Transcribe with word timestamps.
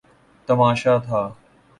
تماشا 0.47 0.97
تھا۔ 0.97 1.21